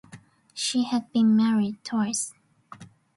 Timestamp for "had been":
0.85-1.35